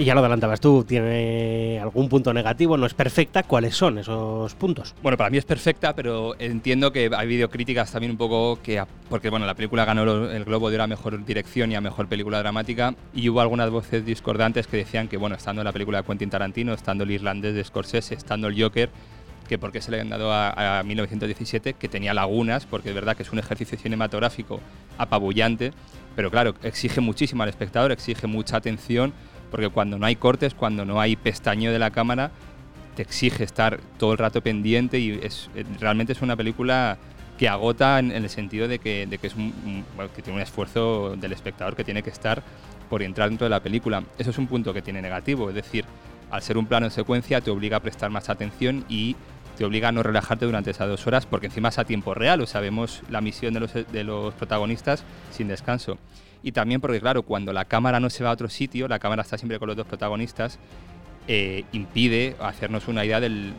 Ya 0.04 0.14
lo 0.14 0.20
adelantabas 0.20 0.60
tú, 0.60 0.84
¿tiene 0.84 1.80
algún 1.82 2.10
punto 2.10 2.34
negativo? 2.34 2.76
¿No 2.76 2.86
es 2.86 2.94
perfecta? 2.94 3.44
¿Cuáles 3.44 3.76
son 3.76 4.00
esos 4.00 4.54
puntos? 4.56 4.96
Bueno, 5.02 5.18
para 5.18 5.30
mí 5.30 5.38
es 5.38 5.46
perfecta, 5.46 5.96
pero 5.96 6.36
entiendo 6.40 6.92
que 6.92 7.10
ha 7.14 7.20
habido 7.20 7.50
críticas 7.50 7.92
también 7.92 8.12
un 8.12 8.18
poco 8.18 8.60
que... 8.62 8.84
Porque, 9.10 9.30
bueno, 9.30 9.46
la 9.46 9.56
película 9.56 9.86
ganó 9.86 10.04
el 10.30 10.44
Globo 10.44 10.70
de 10.70 10.76
Oro 10.76 10.84
a 10.84 10.88
Mejor 10.88 11.24
Dirección 11.24 11.72
y 11.72 11.76
a 11.76 11.82
Mejor 11.82 12.08
Película 12.08 12.40
Dramática 12.40 12.96
y 13.14 13.30
hubo 13.30 13.40
algunas 13.40 13.70
voces 13.70 14.06
discordantes 14.06 14.68
que 14.68 14.78
decían 14.78 15.08
que, 15.08 15.18
bueno, 15.18 15.36
estando 15.36 15.62
en 15.62 15.66
la 15.66 15.72
película 15.72 16.02
de 16.02 16.08
Quentin 16.08 16.30
Tarantino, 16.30 16.74
estando 16.74 17.06
el 17.06 17.12
irlandés 17.12 17.56
de 17.56 17.64
Scorsese, 17.64 18.16
estando 18.16 18.48
el 18.48 18.62
Joker, 18.62 18.90
que 19.48 19.58
por 19.58 19.72
qué 19.72 19.82
se 19.82 19.92
le 19.92 20.02
han 20.02 20.10
dado 20.10 20.34
a 20.34 20.82
1917, 20.84 21.74
que 21.74 21.88
tenía 21.88 22.14
lagunas, 22.14 22.66
porque 22.66 22.90
es 22.90 22.96
verdad 22.96 23.16
que 23.16 23.24
es 23.24 23.32
un 23.32 23.40
ejercicio 23.40 23.78
cinematográfico 23.78 24.60
apabullante, 24.98 25.72
pero 26.16 26.30
claro, 26.30 26.56
exige 26.64 27.02
muchísimo 27.02 27.44
al 27.44 27.50
espectador, 27.50 27.92
exige 27.92 28.28
mucha 28.28 28.58
atención, 28.58 29.14
porque 29.54 29.70
cuando 29.70 30.00
no 30.00 30.08
hay 30.08 30.16
cortes, 30.16 30.56
cuando 30.56 30.84
no 30.84 31.00
hay 31.00 31.16
pestañeo 31.16 31.72
de 31.72 31.78
la 31.78 31.92
cámara, 31.92 32.32
te 32.96 33.04
exige 33.04 33.44
estar 33.44 33.80
todo 34.00 34.14
el 34.14 34.18
rato 34.18 34.42
pendiente 34.42 34.98
y 34.98 35.20
es, 35.22 35.52
eh, 35.54 35.64
realmente 35.80 36.12
es 36.12 36.24
una 36.24 36.36
película 36.36 36.98
que 37.38 37.48
agota 37.48 38.00
en, 38.00 38.12
el 38.12 38.28
sentido 38.32 38.68
de 38.68 38.80
que, 38.80 39.06
de 39.06 39.20
que 39.20 39.28
es 39.28 39.36
que 40.16 40.22
tiene 40.24 40.38
un 40.38 40.42
esfuerzo 40.42 41.16
del 41.18 41.34
espectador 41.34 41.76
que 41.76 41.84
tiene 41.84 42.02
que 42.02 42.10
estar 42.10 42.42
por 42.90 43.04
entrar 43.04 43.30
dentro 43.30 43.46
de 43.46 43.52
la 43.52 43.60
película. 43.60 44.04
Eso 44.18 44.32
es 44.32 44.40
un 44.40 44.48
punto 44.48 44.74
que 44.74 44.82
tiene 44.82 45.04
negativo, 45.04 45.50
es 45.50 45.56
decir, 45.56 45.86
al 46.32 46.42
ser 46.42 46.58
un 46.58 46.66
plano 46.66 46.88
en 46.88 46.92
secuencia 46.92 47.40
te 47.40 47.52
obliga 47.52 47.78
a 47.78 47.80
prestar 47.80 48.10
más 48.10 48.32
atención 48.32 48.84
y 48.90 49.16
te 49.58 49.66
obliga 49.66 49.90
a 49.90 49.92
no 49.92 50.04
relajarte 50.04 50.46
durante 50.46 50.72
esas 50.72 50.88
dos 50.88 51.06
horas 51.08 51.26
porque 51.26 51.48
encima 51.48 51.70
es 51.70 51.80
a 51.80 51.86
tiempo 51.86 52.14
real, 52.14 52.42
o 52.42 52.48
sea, 52.48 52.62
vemos 52.62 53.02
la 53.10 53.22
misión 53.22 53.54
de 53.54 53.60
los, 53.60 53.74
de 53.74 54.04
los 54.04 54.34
protagonistas 54.34 55.04
sin 55.32 55.48
descanso. 55.48 55.98
Y 56.44 56.52
también 56.52 56.82
porque, 56.82 57.00
claro, 57.00 57.24
cuando 57.24 57.54
la 57.54 57.66
cámara 57.66 58.00
no 58.02 58.10
se 58.10 58.24
va 58.24 58.32
a 58.32 58.34
otro 58.34 58.50
sitio, 58.50 58.88
la 58.90 59.00
cámara 59.00 59.22
está 59.22 59.38
siempre 59.38 59.60
con 59.60 59.68
los 59.68 59.78
dos 59.78 59.88
protagonistas, 59.88 60.60
eh, 61.28 61.64
impide 61.72 62.36
hacernos 62.40 62.88
una 62.90 63.06
idea 63.06 63.22
del, 63.22 63.54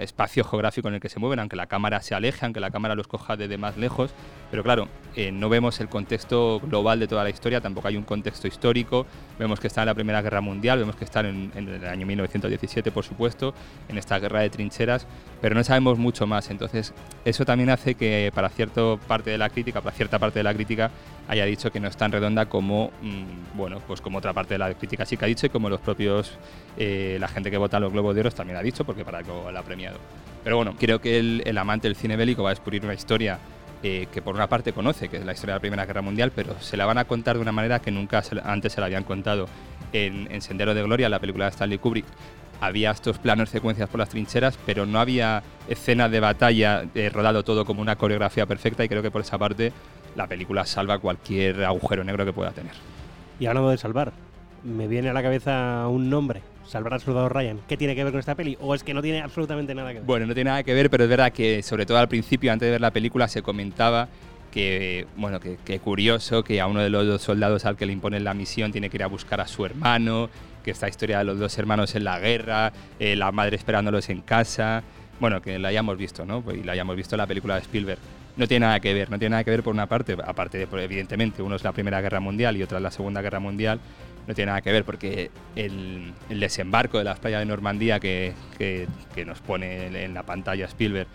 espacio 0.00 0.44
geográfico 0.44 0.88
en 0.88 0.94
el 0.94 1.00
que 1.00 1.08
se 1.08 1.18
mueven, 1.18 1.38
aunque 1.38 1.56
la 1.56 1.66
cámara 1.66 2.00
se 2.00 2.14
aleje, 2.14 2.44
aunque 2.44 2.60
la 2.60 2.70
cámara 2.70 2.94
los 2.94 3.06
coja 3.06 3.36
desde 3.36 3.58
más 3.58 3.76
lejos. 3.76 4.10
Pero 4.50 4.62
claro, 4.62 4.88
eh, 5.16 5.30
no 5.30 5.48
vemos 5.48 5.80
el 5.80 5.88
contexto 5.88 6.60
global 6.60 7.00
de 7.00 7.08
toda 7.08 7.24
la 7.24 7.30
historia, 7.30 7.60
tampoco 7.60 7.88
hay 7.88 7.96
un 7.96 8.04
contexto 8.04 8.48
histórico. 8.48 9.06
Vemos 9.38 9.60
que 9.60 9.66
está 9.66 9.82
en 9.82 9.86
la 9.86 9.94
Primera 9.94 10.22
Guerra 10.22 10.40
Mundial, 10.40 10.78
vemos 10.78 10.96
que 10.96 11.04
están 11.04 11.26
en 11.54 11.68
el 11.68 11.84
año 11.86 12.06
1917, 12.06 12.90
por 12.90 13.04
supuesto, 13.04 13.54
en 13.88 13.98
esta 13.98 14.18
guerra 14.18 14.40
de 14.40 14.50
trincheras, 14.50 15.06
pero 15.44 15.54
no 15.54 15.62
sabemos 15.62 15.98
mucho 15.98 16.26
más. 16.26 16.48
Entonces, 16.48 16.94
eso 17.22 17.44
también 17.44 17.68
hace 17.68 17.96
que 17.96 18.32
para 18.34 18.48
cierta 18.48 18.96
parte 18.96 19.28
de 19.28 19.36
la 19.36 19.50
crítica, 19.50 19.82
para 19.82 19.94
cierta 19.94 20.18
parte 20.18 20.38
de 20.38 20.42
la 20.42 20.54
crítica, 20.54 20.90
haya 21.28 21.44
dicho 21.44 21.70
que 21.70 21.80
no 21.80 21.88
es 21.88 21.98
tan 21.98 22.10
redonda 22.12 22.46
como, 22.46 22.92
mm, 23.02 23.54
bueno, 23.54 23.78
pues 23.86 24.00
como 24.00 24.16
otra 24.16 24.32
parte 24.32 24.54
de 24.54 24.58
la 24.58 24.72
crítica 24.72 25.04
sí 25.04 25.18
que 25.18 25.26
ha 25.26 25.28
dicho 25.28 25.44
y 25.44 25.50
como 25.50 25.68
los 25.68 25.82
propios, 25.82 26.38
eh, 26.78 27.18
la 27.20 27.28
gente 27.28 27.50
que 27.50 27.58
vota 27.58 27.78
los 27.78 27.92
Globos 27.92 28.14
de 28.14 28.22
Oro 28.22 28.30
también 28.30 28.56
ha 28.56 28.62
dicho, 28.62 28.86
porque 28.86 29.04
para 29.04 29.18
algo 29.18 29.52
la 29.52 29.60
ha 29.60 29.62
premiado. 29.62 29.98
Pero 30.42 30.56
bueno, 30.56 30.76
creo 30.78 31.02
que 31.02 31.18
el, 31.18 31.42
el 31.44 31.58
amante 31.58 31.88
del 31.88 31.96
cine 31.96 32.16
bélico 32.16 32.42
va 32.42 32.48
a 32.48 32.52
descubrir 32.54 32.82
una 32.82 32.94
historia 32.94 33.38
eh, 33.82 34.06
que 34.10 34.22
por 34.22 34.34
una 34.34 34.48
parte 34.48 34.72
conoce, 34.72 35.10
que 35.10 35.18
es 35.18 35.26
la 35.26 35.32
historia 35.32 35.52
de 35.52 35.56
la 35.58 35.60
Primera 35.60 35.84
Guerra 35.84 36.00
Mundial, 36.00 36.32
pero 36.34 36.58
se 36.58 36.78
la 36.78 36.86
van 36.86 36.96
a 36.96 37.04
contar 37.04 37.36
de 37.36 37.42
una 37.42 37.52
manera 37.52 37.80
que 37.80 37.90
nunca 37.90 38.22
antes 38.44 38.72
se 38.72 38.80
la 38.80 38.86
habían 38.86 39.04
contado. 39.04 39.46
En, 39.92 40.26
en 40.32 40.40
Sendero 40.40 40.72
de 40.72 40.82
Gloria, 40.82 41.10
la 41.10 41.20
película 41.20 41.44
de 41.44 41.50
Stanley 41.50 41.78
Kubrick, 41.78 42.06
había 42.60 42.90
estos 42.90 43.18
planos 43.18 43.50
secuencias 43.50 43.88
por 43.88 44.00
las 44.00 44.08
trincheras, 44.08 44.58
pero 44.66 44.86
no 44.86 45.00
había 45.00 45.42
escenas 45.68 46.10
de 46.10 46.20
batalla 46.20 46.84
eh, 46.94 47.08
rodado 47.08 47.42
todo 47.42 47.64
como 47.64 47.82
una 47.82 47.96
coreografía 47.96 48.46
perfecta 48.46 48.84
y 48.84 48.88
creo 48.88 49.02
que 49.02 49.10
por 49.10 49.22
esa 49.22 49.38
parte 49.38 49.72
la 50.16 50.26
película 50.26 50.64
salva 50.64 50.98
cualquier 50.98 51.64
agujero 51.64 52.04
negro 52.04 52.24
que 52.24 52.32
pueda 52.32 52.52
tener. 52.52 52.72
Y 53.40 53.46
hablando 53.46 53.70
de 53.70 53.78
salvar, 53.78 54.12
me 54.62 54.88
viene 54.88 55.10
a 55.10 55.12
la 55.12 55.22
cabeza 55.22 55.88
un 55.88 56.08
nombre, 56.08 56.42
Salvar 56.66 56.94
al 56.94 57.00
Soldado 57.00 57.28
Ryan. 57.28 57.60
¿Qué 57.68 57.76
tiene 57.76 57.94
que 57.94 58.02
ver 58.04 58.12
con 58.12 58.20
esta 58.20 58.34
peli? 58.34 58.56
¿O 58.60 58.74
es 58.74 58.82
que 58.82 58.94
no 58.94 59.02
tiene 59.02 59.20
absolutamente 59.20 59.74
nada 59.74 59.90
que 59.90 59.98
ver? 59.98 60.06
Bueno, 60.06 60.26
no 60.26 60.34
tiene 60.34 60.50
nada 60.50 60.62
que 60.62 60.72
ver, 60.72 60.88
pero 60.88 61.04
es 61.04 61.10
verdad 61.10 61.32
que 61.32 61.62
sobre 61.62 61.84
todo 61.84 61.98
al 61.98 62.08
principio, 62.08 62.52
antes 62.52 62.66
de 62.66 62.70
ver 62.72 62.80
la 62.80 62.90
película, 62.90 63.28
se 63.28 63.42
comentaba 63.42 64.08
que, 64.50 65.06
bueno, 65.16 65.40
que, 65.40 65.58
que 65.64 65.78
curioso 65.80 66.42
que 66.42 66.60
a 66.60 66.66
uno 66.66 66.80
de 66.80 66.88
los 66.88 67.06
dos 67.06 67.22
soldados 67.22 67.66
al 67.66 67.76
que 67.76 67.86
le 67.86 67.92
imponen 67.92 68.24
la 68.24 68.34
misión 68.34 68.72
tiene 68.72 68.88
que 68.88 68.96
ir 68.96 69.02
a 69.02 69.08
buscar 69.08 69.40
a 69.40 69.46
su 69.46 69.66
hermano, 69.66 70.30
que 70.64 70.72
esta 70.72 70.88
historia 70.88 71.18
de 71.18 71.24
los 71.24 71.38
dos 71.38 71.56
hermanos 71.58 71.94
en 71.94 72.02
la 72.02 72.18
guerra, 72.18 72.72
eh, 72.98 73.14
la 73.14 73.30
madre 73.30 73.56
esperándolos 73.56 74.08
en 74.08 74.22
casa, 74.22 74.82
bueno, 75.20 75.40
que 75.40 75.58
la 75.58 75.68
hayamos 75.68 75.96
visto, 75.96 76.24
¿no? 76.24 76.42
Y 76.52 76.64
la 76.64 76.72
hayamos 76.72 76.96
visto 76.96 77.14
en 77.14 77.18
la 77.18 77.26
película 77.26 77.54
de 77.54 77.60
Spielberg. 77.60 78.00
No 78.36 78.48
tiene 78.48 78.66
nada 78.66 78.80
que 78.80 78.92
ver, 78.92 79.10
no 79.10 79.18
tiene 79.18 79.30
nada 79.30 79.44
que 79.44 79.50
ver 79.50 79.62
por 79.62 79.72
una 79.72 79.86
parte, 79.86 80.16
aparte 80.26 80.58
de, 80.58 80.66
pues, 80.66 80.82
evidentemente, 80.82 81.40
uno 81.42 81.54
es 81.54 81.62
la 81.62 81.70
Primera 81.70 82.00
Guerra 82.00 82.18
Mundial 82.18 82.56
y 82.56 82.64
otra 82.64 82.78
es 82.78 82.82
la 82.82 82.90
Segunda 82.90 83.22
Guerra 83.22 83.38
Mundial, 83.38 83.78
no 84.26 84.34
tiene 84.34 84.50
nada 84.50 84.62
que 84.62 84.72
ver 84.72 84.84
porque 84.84 85.30
el, 85.54 86.14
desembarco 86.30 86.98
de 86.98 87.04
las 87.04 87.20
playas 87.20 87.40
de 87.40 87.46
Normandía 87.46 88.00
que, 88.00 88.32
nos 89.24 89.40
pone 89.40 90.04
en- 90.04 90.14
la 90.14 90.22
pantalla 90.22 90.64
Spielberg 90.64 91.06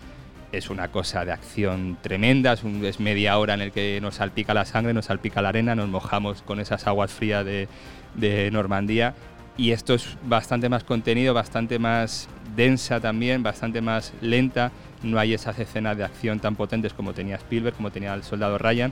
es 0.52 0.70
una 0.70 0.88
cosa 0.88 1.24
de 1.24 1.32
acción 1.32 1.98
tremenda, 2.00 2.54
es, 2.54 3.00
media 3.00 3.36
hora 3.38 3.54
en 3.54 3.60
el 3.60 3.72
que 3.72 3.98
nos 4.00 4.16
salpica 4.16 4.54
la 4.54 4.64
sangre, 4.64 4.94
nos 4.94 5.06
salpica 5.06 5.42
la 5.42 5.50
arena, 5.50 5.74
nos 5.74 5.88
mojamos 5.88 6.42
con 6.42 6.60
esas 6.60 6.86
aguas 6.86 7.12
frías 7.12 7.44
de 7.44 8.50
Normandía 8.52 9.14
y 9.60 9.72
esto 9.72 9.92
es 9.92 10.16
bastante 10.26 10.70
más 10.70 10.84
contenido, 10.84 11.34
bastante 11.34 11.78
más 11.78 12.30
densa 12.56 12.98
también, 12.98 13.42
bastante 13.42 13.82
más 13.82 14.14
lenta, 14.22 14.72
no 15.02 15.18
hay 15.18 15.34
esas 15.34 15.58
escenas 15.58 15.98
de 15.98 16.04
acción 16.04 16.40
tan 16.40 16.56
potentes 16.56 16.94
como 16.94 17.12
tenía 17.12 17.36
Spielberg, 17.36 17.76
como 17.76 17.90
tenía 17.90 18.14
el 18.14 18.22
soldado 18.22 18.56
Ryan, 18.56 18.90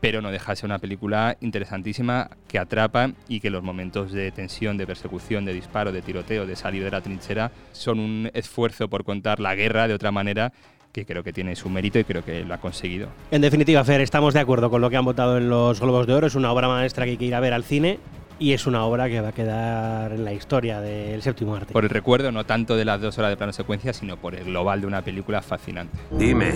pero 0.00 0.20
no 0.20 0.30
deja 0.30 0.52
de 0.52 0.56
ser 0.56 0.66
una 0.66 0.78
película 0.78 1.38
interesantísima 1.40 2.28
que 2.46 2.58
atrapa 2.58 3.12
y 3.28 3.40
que 3.40 3.48
los 3.48 3.62
momentos 3.62 4.12
de 4.12 4.30
tensión, 4.30 4.76
de 4.76 4.86
persecución, 4.86 5.46
de 5.46 5.54
disparo, 5.54 5.90
de 5.90 6.02
tiroteo, 6.02 6.44
de 6.44 6.54
salir 6.54 6.84
de 6.84 6.90
la 6.90 7.00
trinchera 7.00 7.50
son 7.72 7.98
un 7.98 8.30
esfuerzo 8.34 8.88
por 8.88 9.04
contar 9.04 9.40
la 9.40 9.54
guerra 9.54 9.88
de 9.88 9.94
otra 9.94 10.12
manera 10.12 10.52
que 10.92 11.06
creo 11.06 11.24
que 11.24 11.32
tiene 11.32 11.56
su 11.56 11.70
mérito 11.70 11.98
y 11.98 12.04
creo 12.04 12.22
que 12.22 12.44
lo 12.44 12.52
ha 12.52 12.58
conseguido. 12.58 13.08
En 13.30 13.40
definitiva, 13.40 13.82
Fer, 13.84 14.02
estamos 14.02 14.34
de 14.34 14.40
acuerdo 14.40 14.68
con 14.68 14.82
lo 14.82 14.90
que 14.90 14.98
han 14.98 15.04
votado 15.06 15.38
en 15.38 15.48
los 15.48 15.80
Globos 15.80 16.06
de 16.06 16.12
Oro. 16.12 16.26
Es 16.26 16.34
una 16.34 16.52
obra 16.52 16.68
maestra 16.68 17.06
que 17.06 17.12
hay 17.12 17.16
que 17.16 17.24
ir 17.24 17.34
a 17.34 17.40
ver 17.40 17.54
al 17.54 17.64
cine 17.64 17.98
y 18.38 18.52
es 18.52 18.66
una 18.66 18.84
obra 18.84 19.08
que 19.08 19.20
va 19.20 19.28
a 19.28 19.32
quedar 19.32 20.12
en 20.12 20.24
la 20.24 20.32
historia 20.32 20.80
del 20.80 21.22
séptimo 21.22 21.54
arte. 21.54 21.72
Por 21.72 21.84
el 21.84 21.90
recuerdo, 21.90 22.32
no 22.32 22.44
tanto 22.44 22.76
de 22.76 22.84
las 22.84 23.00
dos 23.00 23.18
horas 23.18 23.30
de 23.30 23.36
plano 23.36 23.52
secuencia, 23.52 23.92
sino 23.92 24.16
por 24.16 24.34
el 24.34 24.44
global 24.44 24.80
de 24.80 24.86
una 24.86 25.02
película 25.02 25.42
fascinante. 25.42 25.98
Dime, 26.10 26.52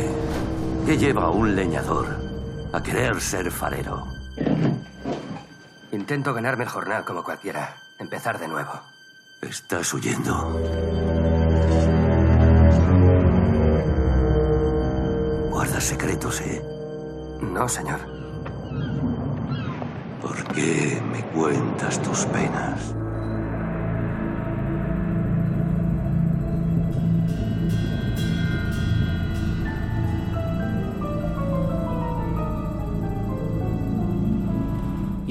¿qué 0.86 0.96
lleva 0.96 1.30
un 1.30 1.54
leñador 1.56 2.32
a 2.72 2.82
querer 2.82 3.20
ser 3.20 3.50
farero. 3.50 4.06
Intento 5.92 6.32
ganarme 6.32 6.64
el 6.64 6.70
jornal 6.70 7.04
como 7.04 7.22
cualquiera. 7.22 7.76
Empezar 7.98 8.38
de 8.38 8.48
nuevo. 8.48 8.72
Estás 9.42 9.92
huyendo. 9.92 10.32
Guardas 15.50 15.84
secretos, 15.84 16.40
¿eh? 16.40 16.62
No, 17.42 17.68
señor. 17.68 18.11
¿Por 20.22 20.44
qué 20.54 21.02
me 21.10 21.20
cuentas 21.34 22.00
tus 22.00 22.24
penas? 22.26 23.01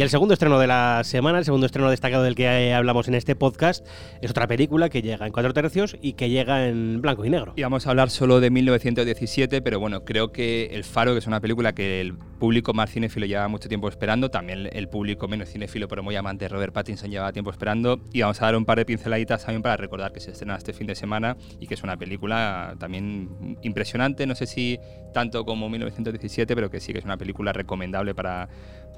El 0.01 0.10
segundo 0.10 0.34
estreno 0.34 0.58
de 0.58 0.65
la 0.65 1.03
semana, 1.03 1.38
el 1.38 1.46
segundo 1.46 1.67
estreno 1.67 1.88
destacado 1.88 2.24
del 2.24 2.34
que 2.34 2.46
eh, 2.46 2.74
hablamos 2.74 3.08
en 3.08 3.13
este 3.13 3.36
podcast, 3.36 3.86
es 4.20 4.31
otra 4.31 4.48
película 4.48 4.89
que 4.89 5.03
llega 5.03 5.27
en 5.27 5.31
cuatro 5.31 5.53
tercios 5.53 5.96
y 6.01 6.13
que 6.13 6.31
llega 6.31 6.67
en 6.67 7.03
blanco 7.03 7.24
y 7.24 7.29
negro. 7.29 7.53
Y 7.55 7.62
vamos 7.62 7.86
a 7.86 7.91
hablar 7.91 8.10
solo 8.10 8.39
de 8.39 8.50
1917, 8.50 9.62
pero 9.62 9.79
bueno, 9.79 10.03
creo 10.03 10.31
que 10.31 10.72
El 10.72 10.86
Faro, 10.86 11.12
que 11.13 11.20
es 11.20 11.27
una 11.27 11.39
película 11.39 11.74
que 11.74 12.01
el 12.01 12.15
público 12.15 12.74
más 12.74 12.89
cinéfilo 12.89 13.27
lleva 13.27 13.48
mucho 13.48 13.70
tiempo 13.70 13.88
esperando, 13.88 14.31
también 14.31 14.70
el 14.74 14.89
público 14.89 15.27
menos 15.27 15.50
cinéfilo, 15.50 15.88
pero 15.88 16.01
muy 16.01 16.15
amante, 16.15 16.48
Robert 16.48 16.74
Pattinson, 16.74 17.12
lleva 17.12 17.31
tiempo 17.31 17.51
esperando. 17.51 18.01
Y 18.12 18.22
vamos 18.22 18.41
a 18.41 18.46
dar 18.46 18.55
un 18.55 18.65
par 18.65 18.79
de 18.79 18.86
pinceladitas 18.86 19.46
también 19.46 19.62
para 19.62 19.77
recordar 19.77 20.12
que 20.12 20.20
se 20.20 20.31
estrena 20.31 20.55
este 20.55 20.74
fin 20.74 20.88
de 20.88 20.96
semana 20.96 21.38
y 21.60 21.67
que 21.67 21.75
es 21.75 21.84
una 21.84 21.96
película 21.96 22.74
también 22.79 23.55
impresionante, 23.62 24.25
no 24.25 24.34
sé 24.34 24.48
si 24.48 24.79
tanto 25.13 25.46
como 25.46 25.70
1917, 25.70 26.55
pero 26.55 26.72
que 26.72 26.79
sí 26.79 26.91
que 26.91 26.98
es 26.98 27.05
una 27.05 27.17
película 27.17 27.53
recomendable 27.53 28.15
para 28.15 28.50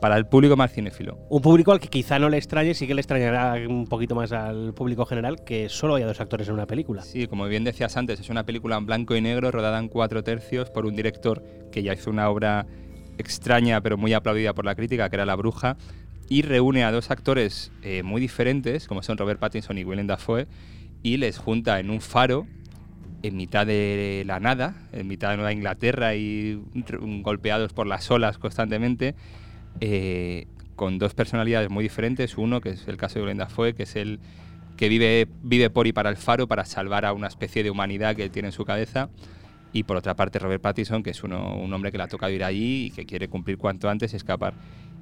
para 0.03 0.17
el 0.17 0.25
público 0.25 0.57
más 0.57 0.73
cinéfilo. 0.73 0.92
Un 1.29 1.41
público 1.41 1.71
al 1.71 1.79
que 1.79 1.87
quizá 1.87 2.19
no 2.19 2.29
le 2.29 2.37
extrañe, 2.37 2.73
sí 2.73 2.87
que 2.87 2.93
le 2.93 3.01
extrañará 3.01 3.55
un 3.67 3.87
poquito 3.87 4.15
más 4.15 4.31
al 4.31 4.73
público 4.73 5.05
general 5.05 5.43
que 5.43 5.69
solo 5.69 5.95
haya 5.95 6.05
dos 6.05 6.21
actores 6.21 6.47
en 6.47 6.53
una 6.53 6.67
película. 6.67 7.01
Sí, 7.01 7.27
como 7.27 7.45
bien 7.47 7.63
decías 7.63 7.97
antes, 7.97 8.19
es 8.19 8.29
una 8.29 8.45
película 8.45 8.77
en 8.77 8.85
blanco 8.85 9.15
y 9.15 9.21
negro, 9.21 9.51
rodada 9.51 9.79
en 9.79 9.89
cuatro 9.89 10.23
tercios 10.23 10.69
por 10.69 10.85
un 10.85 10.95
director 10.95 11.43
que 11.71 11.83
ya 11.83 11.93
hizo 11.93 12.09
una 12.09 12.29
obra 12.29 12.65
extraña 13.17 13.81
pero 13.81 13.97
muy 13.97 14.13
aplaudida 14.13 14.53
por 14.53 14.65
la 14.65 14.75
crítica, 14.75 15.09
que 15.09 15.15
era 15.15 15.25
La 15.25 15.35
Bruja, 15.35 15.77
y 16.29 16.41
reúne 16.41 16.83
a 16.83 16.91
dos 16.91 17.11
actores 17.11 17.71
eh, 17.81 18.03
muy 18.03 18.21
diferentes, 18.21 18.87
como 18.87 19.03
son 19.03 19.17
Robert 19.17 19.39
Pattinson 19.39 19.77
y 19.77 19.83
Willem 19.83 20.07
Dafoe, 20.07 20.47
y 21.01 21.17
les 21.17 21.37
junta 21.37 21.79
en 21.79 21.89
un 21.89 22.01
faro 22.01 22.47
en 23.23 23.37
mitad 23.37 23.65
de 23.65 24.23
la 24.25 24.39
nada, 24.39 24.75
en 24.91 25.07
mitad 25.07 25.31
de 25.31 25.37
Nueva 25.37 25.53
Inglaterra 25.53 26.15
y 26.15 26.61
golpeados 27.21 27.71
por 27.71 27.87
las 27.87 28.11
olas 28.11 28.37
constantemente, 28.37 29.15
eh, 29.79 30.47
con 30.75 30.99
dos 30.99 31.13
personalidades 31.13 31.69
muy 31.69 31.83
diferentes. 31.83 32.37
Uno, 32.37 32.61
que 32.61 32.69
es 32.69 32.87
el 32.87 32.97
caso 32.97 33.19
de 33.19 33.25
Glenda 33.25 33.47
Fue, 33.47 33.73
que 33.73 33.83
es 33.83 33.95
el 33.95 34.19
que 34.77 34.89
vive, 34.89 35.27
vive 35.43 35.69
por 35.69 35.87
y 35.87 35.93
para 35.93 36.09
el 36.09 36.17
faro 36.17 36.47
para 36.47 36.65
salvar 36.65 37.05
a 37.05 37.13
una 37.13 37.27
especie 37.27 37.63
de 37.63 37.69
humanidad 37.69 38.15
que 38.15 38.23
él 38.23 38.31
tiene 38.31 38.49
en 38.49 38.53
su 38.53 38.65
cabeza. 38.65 39.09
Y 39.71 39.83
por 39.83 39.97
otra 39.97 40.15
parte, 40.15 40.39
Robert 40.39 40.61
Pattinson, 40.61 41.01
que 41.01 41.09
es 41.09 41.23
uno, 41.23 41.55
un 41.55 41.73
hombre 41.73 41.91
que 41.91 41.97
le 41.97 42.03
ha 42.03 42.07
tocado 42.07 42.31
allí 42.45 42.85
y 42.85 42.91
que 42.91 43.05
quiere 43.05 43.27
cumplir 43.27 43.57
cuanto 43.57 43.89
antes 43.89 44.13
y 44.13 44.15
escapar. 44.15 44.53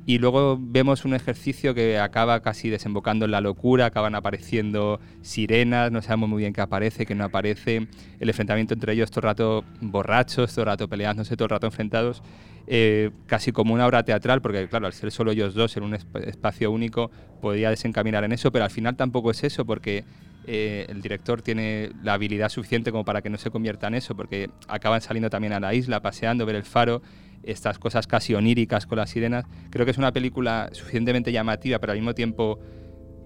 Y 0.05 0.17
luego 0.17 0.57
vemos 0.59 1.05
un 1.05 1.13
ejercicio 1.13 1.75
que 1.75 1.99
acaba 1.99 2.41
casi 2.41 2.69
desembocando 2.69 3.25
en 3.25 3.31
la 3.31 3.41
locura, 3.41 3.85
acaban 3.85 4.15
apareciendo 4.15 4.99
sirenas, 5.21 5.91
no 5.91 6.01
sabemos 6.01 6.29
muy 6.29 6.39
bien 6.39 6.53
qué 6.53 6.61
aparece, 6.61 7.05
qué 7.05 7.13
no 7.13 7.25
aparece, 7.25 7.87
el 8.19 8.29
enfrentamiento 8.29 8.73
entre 8.73 8.93
ellos 8.93 9.11
todo 9.11 9.19
el 9.19 9.23
rato 9.23 9.63
borrachos, 9.79 10.51
todo 10.53 10.63
el 10.63 10.67
rato 10.67 10.87
peleándose, 10.87 11.35
todo 11.35 11.45
el 11.45 11.51
rato 11.51 11.67
enfrentados. 11.67 12.23
Eh, 12.67 13.09
casi 13.25 13.51
como 13.51 13.73
una 13.73 13.85
obra 13.85 14.03
teatral, 14.03 14.41
porque 14.41 14.67
claro, 14.67 14.85
al 14.85 14.93
ser 14.93 15.11
solo 15.11 15.31
ellos 15.31 15.53
dos 15.53 15.75
en 15.77 15.83
un 15.83 15.95
espacio 15.95 16.71
único, 16.71 17.11
podría 17.41 17.69
desencaminar 17.69 18.23
en 18.23 18.31
eso, 18.31 18.51
pero 18.51 18.65
al 18.65 18.71
final 18.71 18.95
tampoco 18.95 19.31
es 19.31 19.43
eso, 19.43 19.65
porque 19.65 20.05
eh, 20.47 20.85
el 20.89 21.01
director 21.01 21.41
tiene 21.41 21.91
la 22.03 22.13
habilidad 22.13 22.49
suficiente 22.49 22.91
como 22.91 23.05
para 23.05 23.21
que 23.21 23.29
no 23.29 23.37
se 23.37 23.51
convierta 23.51 23.87
en 23.87 23.95
eso, 23.95 24.15
porque 24.15 24.49
acaban 24.67 25.01
saliendo 25.01 25.29
también 25.29 25.53
a 25.53 25.59
la 25.59 25.73
isla, 25.73 26.01
paseando, 26.01 26.45
ver 26.45 26.55
el 26.55 26.63
faro, 26.63 27.01
estas 27.43 27.79
cosas 27.79 28.07
casi 28.07 28.33
oníricas 28.35 28.85
con 28.85 28.97
las 28.97 29.09
sirenas. 29.09 29.45
Creo 29.69 29.85
que 29.85 29.91
es 29.91 29.97
una 29.97 30.11
película 30.11 30.69
suficientemente 30.71 31.31
llamativa, 31.31 31.79
pero 31.79 31.93
al 31.93 31.97
mismo 31.97 32.13
tiempo 32.13 32.59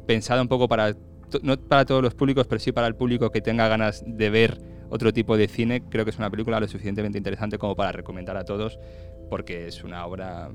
pensada 0.07 0.41
un 0.41 0.47
poco 0.47 0.67
para, 0.67 0.95
no 1.41 1.57
para 1.57 1.85
todos 1.85 2.01
los 2.01 2.13
públicos, 2.15 2.47
pero 2.47 2.59
sí 2.59 2.71
para 2.71 2.87
el 2.87 2.95
público 2.95 3.31
que 3.31 3.41
tenga 3.41 3.67
ganas 3.67 4.03
de 4.05 4.29
ver 4.29 4.61
otro 4.89 5.11
tipo 5.13 5.37
de 5.37 5.47
cine. 5.47 5.83
Creo 5.89 6.05
que 6.05 6.11
es 6.11 6.17
una 6.17 6.29
película 6.29 6.59
lo 6.59 6.67
suficientemente 6.67 7.17
interesante 7.17 7.57
como 7.57 7.75
para 7.75 7.91
recomendar 7.91 8.37
a 8.37 8.45
todos, 8.45 8.79
porque 9.29 9.67
es 9.67 9.83
una 9.83 10.05
obra 10.05 10.51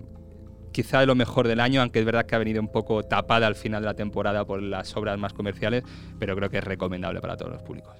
quizá 0.72 1.00
de 1.00 1.06
lo 1.06 1.14
mejor 1.14 1.48
del 1.48 1.60
año, 1.60 1.80
aunque 1.80 1.98
es 2.00 2.04
verdad 2.04 2.26
que 2.26 2.34
ha 2.34 2.38
venido 2.38 2.60
un 2.60 2.68
poco 2.68 3.02
tapada 3.02 3.46
al 3.46 3.54
final 3.54 3.82
de 3.82 3.86
la 3.86 3.94
temporada 3.94 4.44
por 4.44 4.62
las 4.62 4.96
obras 4.96 5.18
más 5.18 5.32
comerciales, 5.32 5.84
pero 6.18 6.36
creo 6.36 6.50
que 6.50 6.58
es 6.58 6.64
recomendable 6.64 7.20
para 7.20 7.36
todos 7.36 7.52
los 7.52 7.62
públicos. 7.62 7.96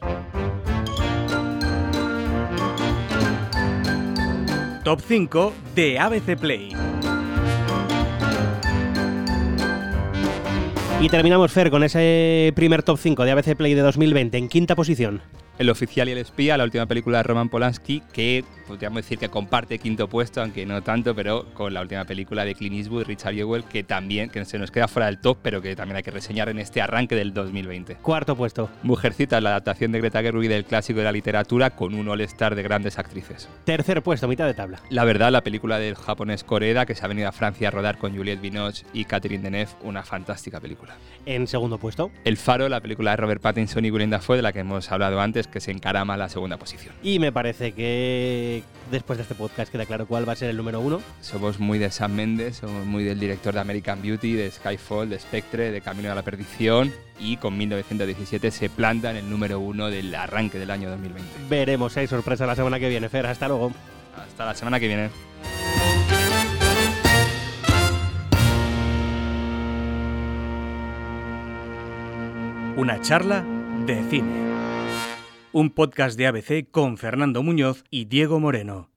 Top 4.85 5.01
5 5.07 5.53
de 5.75 5.99
ABC 5.99 6.39
Play. 6.39 6.73
Y 11.01 11.09
terminamos, 11.09 11.51
Fer, 11.51 11.71
con 11.71 11.83
ese 11.83 12.53
primer 12.55 12.83
top 12.83 12.99
5 12.99 13.25
de 13.25 13.31
ABC 13.31 13.57
Play 13.57 13.75
de 13.75 13.81
2020 13.81 14.37
en 14.37 14.49
quinta 14.49 14.77
posición. 14.77 15.23
El 15.61 15.69
oficial 15.69 16.09
y 16.09 16.13
el 16.13 16.17
espía, 16.17 16.57
la 16.57 16.65
última 16.65 16.87
película 16.87 17.19
de 17.19 17.25
Roman 17.25 17.51
Polanski, 17.51 18.03
que 18.15 18.47
podríamos 18.67 19.03
decir 19.03 19.19
que 19.19 19.29
comparte 19.29 19.79
quinto 19.79 20.09
puesto, 20.09 20.41
aunque 20.41 20.65
no 20.65 20.83
tanto, 20.83 21.15
pero 21.15 21.53
con 21.53 21.75
la 21.75 21.83
última 21.83 22.07
película 22.07 22.47
de 22.47 22.55
Clint 22.55 22.77
Eastwood, 22.77 23.05
Richard 23.05 23.35
Jewell, 23.35 23.65
que 23.65 23.83
también 23.83 24.31
que 24.31 24.43
se 24.47 24.59
nos 24.59 24.71
queda 24.71 24.89
fuera 24.89 25.05
del 25.05 25.21
top, 25.21 25.37
pero 25.43 25.61
que 25.61 25.77
también 25.77 25.99
hay 25.99 26.03
que 26.03 26.13
reseñar 26.13 26.49
en 26.49 26.61
este 26.61 26.81
arranque 26.81 27.15
del 27.15 27.35
2020. 27.35 27.97
Cuarto 27.97 28.37
puesto. 28.37 28.71
Mujercita, 28.83 29.39
la 29.43 29.51
adaptación 29.51 29.93
de 29.93 29.99
Greta 29.99 30.23
Gerwig 30.23 30.49
del 30.49 30.65
clásico 30.65 31.01
de 31.01 31.05
la 31.05 31.13
literatura 31.13 31.69
con 31.69 31.95
un 31.95 32.09
all-star 32.09 32.55
de 32.55 32.63
grandes 32.63 32.99
actrices. 32.99 33.47
Tercer 33.65 34.03
puesto, 34.03 34.29
mitad 34.29 34.47
de 34.47 34.55
tabla. 34.55 34.81
La 34.89 35.05
verdad, 35.05 35.31
la 35.31 35.43
película 35.43 35.79
del 35.79 35.95
japonés 35.95 36.43
Koreda, 36.43 36.87
que 36.87 36.95
se 36.95 37.05
ha 37.05 37.09
venido 37.09 37.29
a 37.29 37.33
Francia 37.33 37.69
a 37.69 37.71
rodar 37.71 37.99
con 37.99 38.17
Juliette 38.17 38.41
Binoche 38.41 38.87
y 38.95 39.05
Catherine 39.05 39.43
Deneuve, 39.43 39.73
una 39.83 40.05
fantástica 40.05 40.59
película. 40.59 40.95
En 41.27 41.47
segundo 41.47 41.77
puesto. 41.77 42.11
El 42.25 42.39
Faro, 42.39 42.67
la 42.71 42.81
película 42.81 43.11
de 43.11 43.19
Robert 43.19 43.43
Pattinson 43.43 43.85
y 43.85 43.91
Willem 43.91 44.09
Dafoe, 44.09 44.37
de 44.37 44.43
la 44.43 44.53
que 44.53 44.61
hemos 44.61 44.91
hablado 44.91 45.21
antes, 45.21 45.50
que 45.51 45.61
se 45.61 45.71
encara 45.71 46.03
a 46.03 46.17
la 46.17 46.29
segunda 46.29 46.57
posición. 46.57 46.95
Y 47.03 47.19
me 47.19 47.33
parece 47.33 47.73
que 47.73 48.63
después 48.91 49.17
de 49.19 49.23
este 49.23 49.35
podcast 49.35 49.71
queda 49.71 49.87
claro 49.87 50.07
cuál 50.07 50.29
va 50.29 50.33
a 50.33 50.37
ser 50.37 50.51
el 50.51 50.57
número 50.57 50.81
uno. 50.81 51.01
Somos 51.21 51.61
muy 51.61 51.79
de 51.79 51.91
Sam 51.91 52.13
Mendes, 52.13 52.57
somos 52.57 52.87
muy 52.87 53.05
del 53.05 53.21
director 53.21 53.55
de 53.55 53.61
American 53.61 54.03
Beauty, 54.03 54.33
de 54.33 54.51
Skyfall, 54.51 55.11
de 55.11 55.19
Spectre, 55.19 55.71
de 55.71 55.81
Camino 55.81 56.11
a 56.11 56.15
la 56.15 56.23
Perdición 56.23 56.93
y 57.19 57.37
con 57.37 57.57
1917 57.57 58.51
se 58.51 58.71
planta 58.71 59.11
en 59.11 59.17
el 59.19 59.31
número 59.31 59.61
uno 59.61 59.91
del 59.91 60.15
arranque 60.15 60.59
del 60.59 60.71
año 60.71 60.91
2020. 60.91 61.29
Veremos, 61.49 61.97
hay 61.97 62.07
sorpresa 62.07 62.47
la 62.47 62.57
semana 62.57 62.79
que 62.79 62.89
viene, 62.89 63.09
Fer. 63.09 63.27
Hasta 63.27 63.49
luego. 63.49 63.73
Hasta 64.17 64.47
la 64.47 64.55
semana 64.55 64.81
que 64.81 64.89
viene. 64.89 65.11
Una 72.77 73.01
charla 73.03 73.45
de 73.85 74.03
cine. 74.09 74.50
Un 75.53 75.71
podcast 75.71 76.17
de 76.17 76.29
ABC 76.29 76.71
con 76.71 76.97
Fernando 76.97 77.43
Muñoz 77.43 77.83
y 77.91 78.05
Diego 78.05 78.39
Moreno. 78.39 78.89